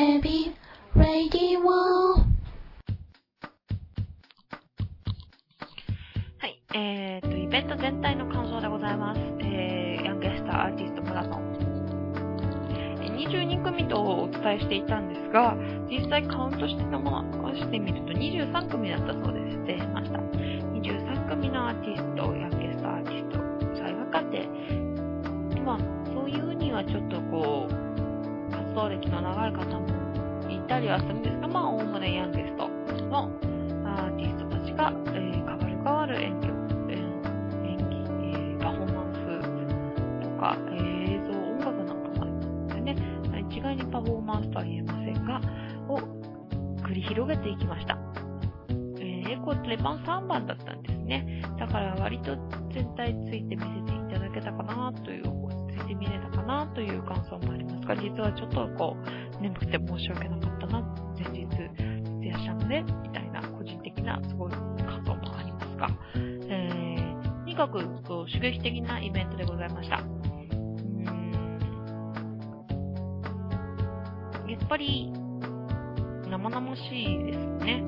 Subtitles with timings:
[0.00, 0.46] エビ
[0.96, 1.68] レディオ
[2.14, 2.24] は
[6.46, 9.20] い、えーと、イベント全体の感想でございます。
[9.40, 11.42] えー、ヤンゲスターアーティストマラソン。
[13.02, 15.54] えー22組とお伝えしていたんですが、
[15.90, 19.58] 実際カウントしてのものしてみると23組だったそうです。
[19.58, 20.18] 失礼しました。
[20.18, 24.48] 23組のアーティスト、ヤンゲスターアーティスト、最がかって、
[25.60, 27.79] まあ、そういうにはちょっとこう、
[28.80, 29.86] 動歴の長い方も
[30.48, 32.66] いたりはするんですが、まあ、おおむねヤンゲスト
[33.10, 33.30] の
[33.84, 36.52] アーティストたちが、えー、変わる変わる演技を、
[36.88, 37.20] えー
[37.68, 37.84] 演技、
[38.24, 39.20] えーパフォーマンス
[40.22, 42.96] とか、えー映像、音楽なんかもありますのでね、
[43.50, 45.40] 一概にパフォーマンスとは言えませんが、
[45.88, 45.98] を
[46.82, 47.98] 繰り広げていきました。
[48.98, 51.42] えー、これレバン3番だったんですね。
[51.58, 52.34] だから割と
[52.72, 55.49] 全体ついて見せていただけたかなという、つい
[56.50, 58.96] なという感想もありますが、実はちょっとこ
[59.38, 60.80] う、眠くて申し訳なかったな、
[61.16, 65.88] 前日、徹夜したので、みたいな個人的なすごい感想もありますが、
[66.48, 69.96] えー、とにかくこう刺激的なイベントでございました。
[74.48, 75.12] やっぱり
[76.28, 77.84] 生々しいですね。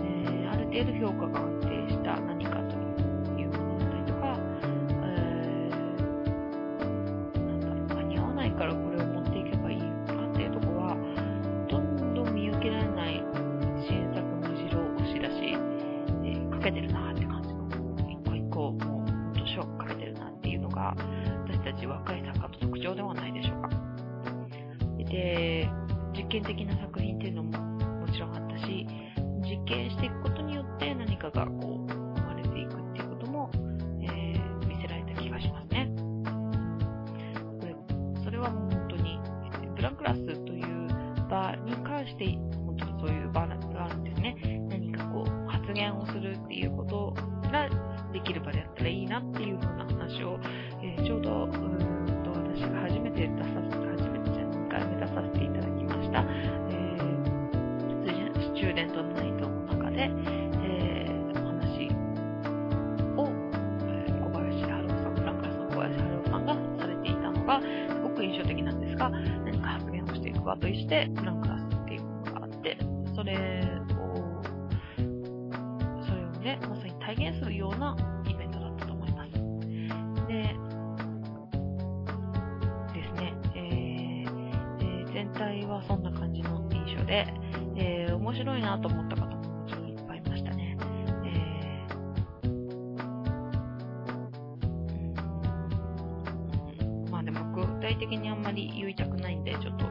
[0.00, 1.55] えーある程度評価が
[70.58, 72.78] をしていく場として、フランクラスっていうのがあって、
[73.14, 73.34] それ
[73.98, 74.42] を、
[76.02, 77.96] それをね、まさに体現するような
[78.28, 79.32] イベントだったと思います。
[80.26, 80.56] で、
[82.92, 84.30] ですね、えー
[84.80, 87.26] えー全体はそんな感じの印象で、
[87.76, 90.76] えー面白いなと思った方ももちろんいっぱいいましたね。
[91.24, 92.48] えー
[96.82, 99.86] うんまあでも具体的にあんまり言いたくないんで、ちょっと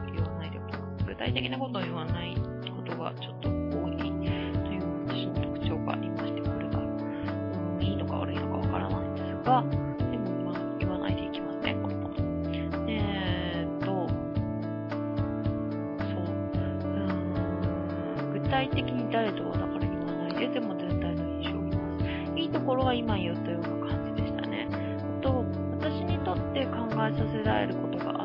[1.18, 3.52] 具体的なことを言わないことがちょっと多
[3.88, 4.08] いとい
[4.78, 6.82] う私の特徴がありまして、これが、う
[7.78, 12.14] ん、いいのか悪いのかわからないんですが、でもまあ言わないでいきますね、このまま。
[12.86, 13.86] えーっと、
[16.04, 16.24] そう、
[16.84, 16.88] う
[18.28, 22.04] ん具体的に誰とはだから言わないで、でも全体の印象を見ます。
[22.36, 24.68] いいところは今言ったような感じでしたね。
[24.70, 25.46] あと、
[25.80, 28.15] 私にとって考えさせられることが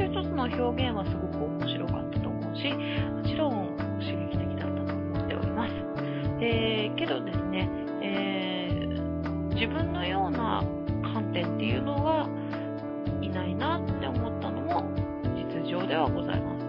[0.00, 5.74] つ一つの表現はすごく面白かったと思うし、もちろん刺激的だったと思っております。
[6.40, 7.68] えー、けどですね、
[8.02, 10.62] えー、自分のような
[11.12, 12.26] 観点っていうのが
[13.20, 14.84] いないなって思ったのも
[15.34, 16.66] 実情ではございます。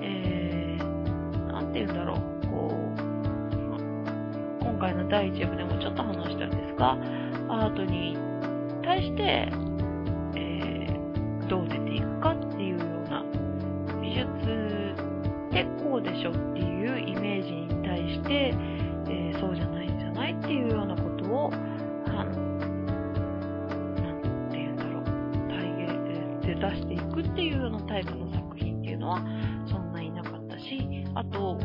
[0.00, 6.96] えー、て言うんだろう、こう、今回の第1部でもちょっと話したんですが、
[7.48, 8.16] アートに
[8.82, 9.48] 対して、
[10.34, 10.72] えー
[11.52, 12.31] どう出ていくか
[27.32, 29.18] っていうようなタイプの作品っていうのは、
[29.66, 31.58] そんなになかったし、あと、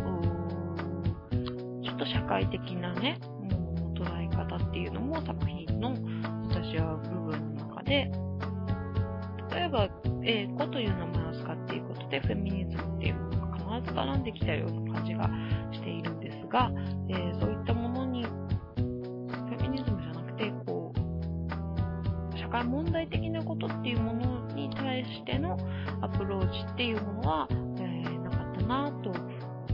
[1.83, 5.93] ちょっと社会的なね、う捉え方っていうのも作品の
[6.49, 8.09] 私は部分の中で、
[9.51, 9.89] 例えば、
[10.23, 15.29] 英語という名前を使っていくことで、フェミニズムっていうものが必ず絡んできたような感じが
[15.73, 16.71] しているんですが、
[17.09, 23.96] えーそういったものに、フェミニズムじゃなくて、こう、社会問題的なことっていう
[25.27, 25.57] 対しての
[26.01, 29.11] アプローチっていうものは、えーなかったなと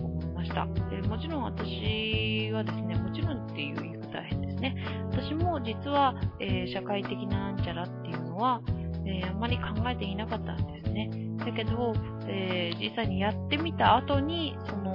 [0.02, 0.68] 思いました。
[0.90, 4.76] でもちろん私はですね、もちろんっていう言い方は変ですね。
[5.12, 8.62] 私も実は、えー社会的ななんちゃらっていうのは、
[9.06, 11.10] えーあんまり考えていなかったんですね。
[11.46, 11.94] だけど、
[12.28, 14.94] えー、実際にやってみた後に、その、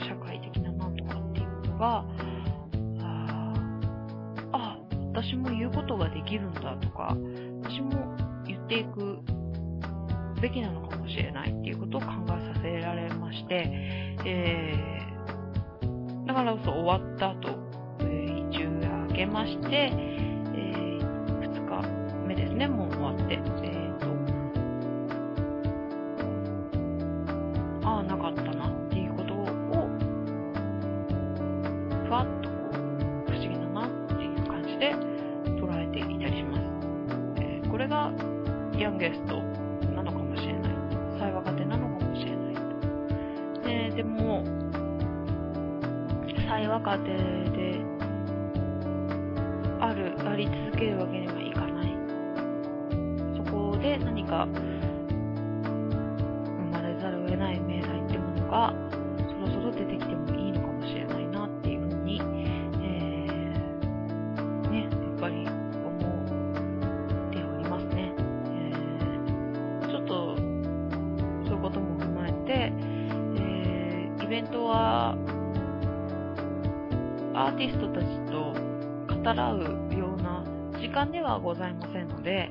[0.00, 2.04] 社会的ななんとかっていうのが、
[3.02, 3.52] あ
[4.52, 4.78] あ、
[5.12, 7.16] 私も言うことができるんだとか、
[7.62, 8.16] 私も
[8.68, 9.18] っていく
[10.42, 13.64] べきなのかもしれないっていうことを考えさせられまして、
[14.26, 17.48] えー、だからこそ終わった後、
[18.00, 21.00] えー、一夜明けまして、えー、
[21.40, 21.88] 2日
[22.26, 24.06] 目ですね、もう終わって、えーと、
[27.88, 29.46] ああ、なかったなっていうことを、
[32.06, 34.94] ふわっとこう、不思議だなっていう感じで
[35.58, 36.62] 捉えていたりします。
[37.40, 38.12] えー、これが
[38.78, 39.42] ヤンゲスト
[39.96, 40.72] なのかもしれない。
[41.18, 43.66] 最若手なのかもしれない。
[43.66, 44.44] ねでも、
[46.46, 47.80] 最若手で、
[49.80, 51.92] ある、あり続けるわけにはいかない。
[53.36, 54.46] そこで何か、
[74.38, 75.16] イベントは、
[77.34, 78.54] アーティストたちと
[79.12, 79.58] 語らう
[79.98, 80.44] ような
[80.78, 82.48] 時間ではございませんので、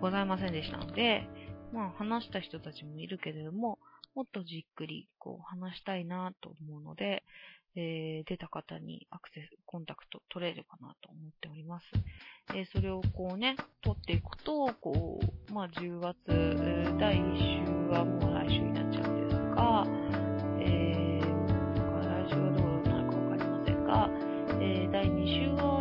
[0.00, 1.28] ございませんでしたので、
[1.72, 3.78] まあ話した人たちもいるけれども、
[4.16, 7.22] もっとじっくりこう話したいなと思うので、
[7.76, 11.86] えー、出た方にアクセス、コンタクト取れるかなと思っております。
[12.56, 16.16] えー、それをこうね、取っていくと、こう、まあ10月、
[16.98, 19.84] 第1週はもう来週になっちゃうんですが、
[20.58, 21.09] えー
[24.62, 25.79] えー、第2週は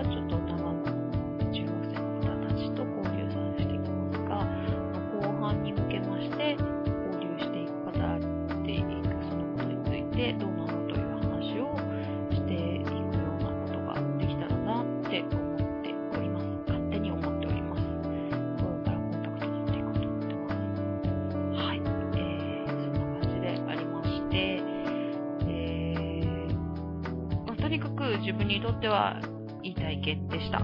[28.79, 29.19] っては
[29.61, 30.59] いい体験でした。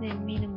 [0.00, 0.48] で、見る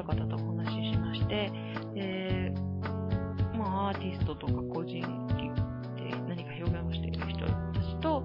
[0.00, 1.52] る方とお話ししまして、
[1.94, 8.24] えー、まあ、アーティストとか個人で何か表現をしている人たちと、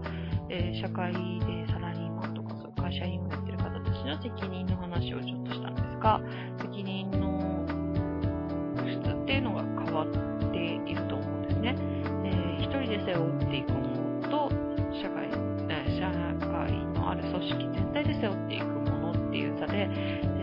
[0.49, 6.21] えー、社会でサラリーマンとかそう会社員をやってる方たちの責任の話をちょっとしたんですが、
[6.61, 7.65] 責任の
[8.87, 11.75] 質っていうのが変わっていると思うんですね。
[12.23, 13.79] えー、一人で背負っていくも
[14.21, 14.49] のと、
[14.95, 15.27] 社会、
[15.67, 16.09] え社
[16.47, 19.89] 会のある組織全体で背負っていくものっていう差で、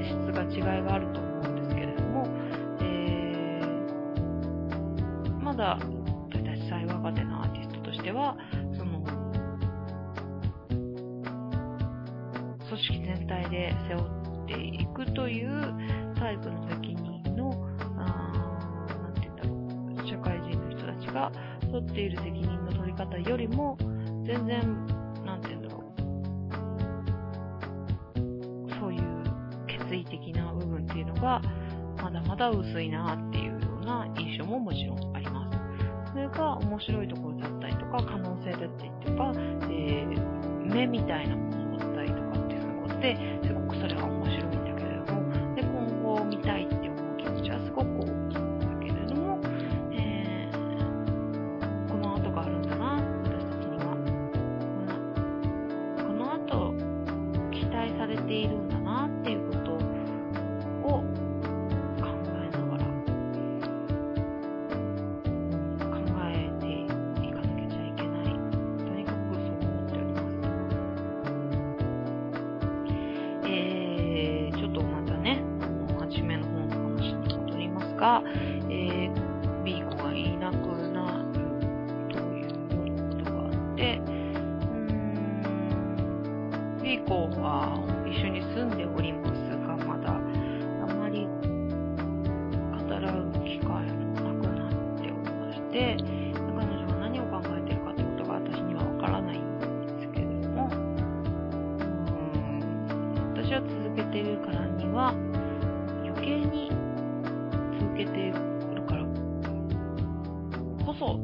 [0.05, 1.22] 質が違いがあると
[5.63, 5.79] だ、
[6.35, 8.37] 私際若手のアーティストとしては、
[8.77, 9.01] その、
[12.69, 14.03] 組織全体で背負
[14.45, 15.51] っていくという
[16.17, 17.51] タイプの責任の
[17.97, 21.31] 何て言うんだろう社会人の人たちが
[21.71, 23.77] 取っている責任の取り方よりも、
[24.25, 24.87] 全然、
[25.25, 25.83] なんて言うんだろう。
[28.81, 29.03] そういう
[29.69, 31.41] 決意的な部分っていうのが、
[32.03, 35.12] まだまだ薄いなっていうような印象ももちろん。
[36.13, 39.33] それが面白いところだったりとか、可能性だったりとか、
[39.71, 44.12] えー、目みたいなものだったりとかっていうので、すごくそれは
[87.27, 87.77] ん、B 子は
[88.07, 89.33] 一緒に住んでおります
[89.67, 90.19] が、まだあ
[90.95, 91.35] まり語
[92.89, 95.97] らう機会もなくなっておりまして、
[96.35, 99.67] 彼女が何を考えてるかってことが私にはわからないんで
[100.01, 100.73] すけれども、う
[102.39, 105.15] ん、私は続けているからには、
[106.05, 106.71] 余計に
[107.79, 108.33] 続けている
[108.89, 109.05] から
[110.87, 111.21] こそ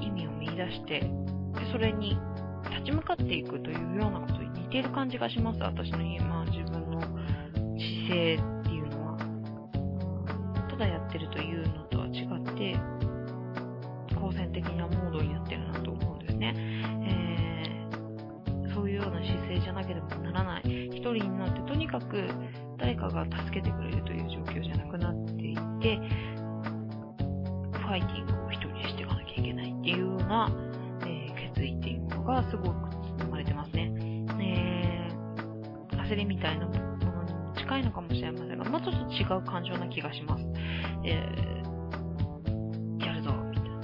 [0.00, 1.10] 意味を見出してで
[1.72, 2.18] それに
[2.70, 4.37] 立ち向かっていくというようなこと
[4.68, 7.16] 似てる感じがします私の今自分の姿
[8.06, 9.18] 勢っていうのは。
[10.68, 12.76] ただやってるというのとは違って
[14.14, 16.54] 好戦的なモードになってるなと思うんですね、
[17.02, 20.62] えー、そういうような姿勢じゃなければならない。
[20.64, 22.28] 一人になってとにかく
[22.76, 25.96] 誰かが助けてくれるという状況じゃなくなっていて、
[27.72, 30.50] ファイティングを一人でしていかなきゃいけないっていうような、
[31.06, 32.88] えー、決意っていうのがすごく
[33.24, 33.87] 包まれてますね。
[36.08, 40.44] 焦りみたいなものにも近いのかもしれませんが、まあ、ちょっと違う感情な気がします。
[41.04, 43.78] えー、やるぞ、みたいな。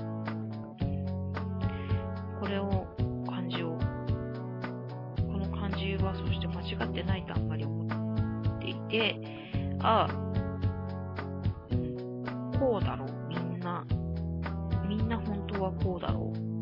[2.41, 2.87] これを、
[3.27, 3.79] 感じを、
[5.27, 7.89] この感じはそして間違ってないとあんまり思っ
[8.59, 9.21] ていて、
[9.81, 10.15] ああ、
[12.59, 13.85] こうだろう、みんな。
[14.89, 16.54] みんな本当はこうだろう。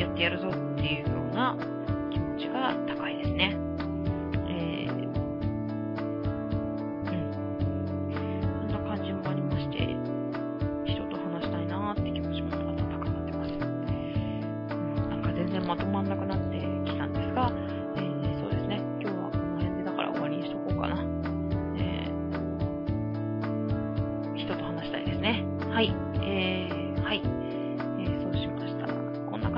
[0.00, 1.56] やってやるぞっていうような
[2.10, 3.56] 気持ちが高いですね。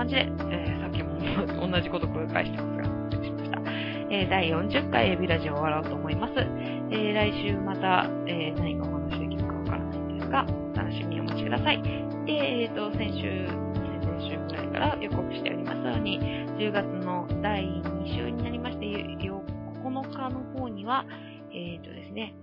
[0.02, 3.62] 感じで、えー、さっきも 同じこと繰り返してますが、
[4.11, 6.35] えー、第40回エビラジオを終わろうと思います。
[6.37, 10.44] えー、来週また、え、何かお話できるかわからないんですが、
[10.75, 11.82] 楽しみにお待ちください。
[11.82, 21.06] で、えっ、と、先週、先々週ぐらいから予告しておりますように、10月の第2週になりまして、9日の方には、
[21.52, 22.35] えっ、とですね、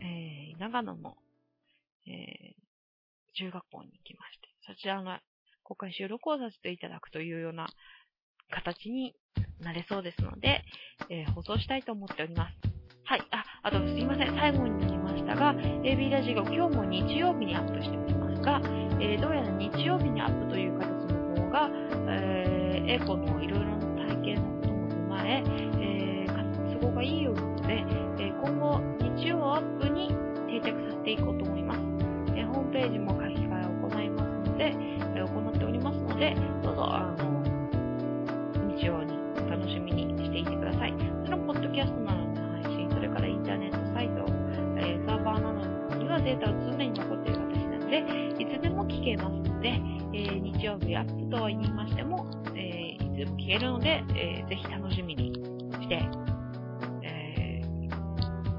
[0.00, 1.16] え長野の、
[2.06, 2.54] え
[3.34, 5.18] 中学校に行きまして、そちらの
[5.66, 7.66] 公開収録をさせていただくというような
[8.50, 9.14] 形に
[9.60, 10.62] なれそうですので、
[11.10, 12.76] えー、放送したいと思っております。
[13.04, 13.22] はい。
[13.30, 14.34] あ、あとすいません。
[14.36, 18.60] 最後になりましたが、AB ラジオ今日も日曜日にアップしておりますが、
[19.00, 21.70] えー、どうやら日曜日にアップという形の方が、
[22.10, 25.42] えー、エコのいろいろな体験のことも踏まえ、
[25.80, 27.84] えー、都合がいいようなので、
[28.18, 28.80] え、今後
[29.16, 30.08] 日曜アップに
[30.46, 31.80] 定着させていこうと思います。
[32.36, 35.55] えー、ホームページも書き換えを行いますので、えー、行っ
[36.16, 37.42] ので、どうぞ、あの、
[38.74, 39.12] 日曜に
[39.50, 40.92] 楽しみにしていてください。
[40.92, 44.24] もちろん、ポッドキャストなどの配信、それからインターネットサイト、
[44.78, 56.02] えー、サーバーなどにはデータが常に残っている形なので、いつでも聞けますので、えー、日曜日アップとは言いましても、えー、いつでも聞けるので、えー、ぜひ楽しみにして、
[57.02, 57.88] えー、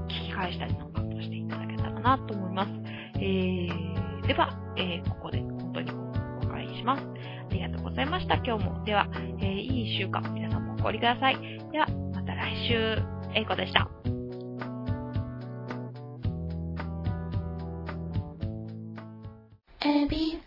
[0.06, 2.70] 聞き返したりなんかとしていただけたらなと思います。
[3.16, 7.02] えー、では、え、ここで本当にお別れします。
[7.88, 8.84] ございました、今日も。
[8.84, 9.08] では、
[9.40, 11.36] えー、いい週間、皆さんもおりください。
[11.72, 12.98] では、また来週、
[13.34, 13.88] えいこでした。
[19.80, 20.38] エビ、